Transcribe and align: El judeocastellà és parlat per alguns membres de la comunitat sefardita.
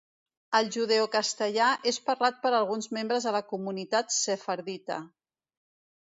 El 0.59 0.69
judeocastellà 0.75 1.67
és 1.91 1.99
parlat 2.07 2.39
per 2.47 2.53
alguns 2.61 2.91
membres 2.99 3.29
de 3.29 3.35
la 3.37 3.43
comunitat 3.53 4.19
sefardita. 4.19 5.01